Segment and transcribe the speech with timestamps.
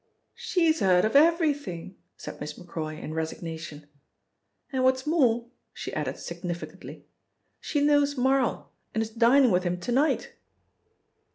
[0.33, 3.85] "She's heard of everything," said Miss Macroy in resignation,
[4.73, 7.05] "and what's more," she added significantly,
[7.59, 10.33] "she knows Marl, and is dining with him to night."